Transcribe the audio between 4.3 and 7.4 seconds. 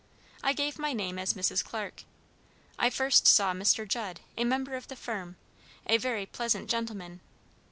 a member of the firm, a very pleasant gentleman.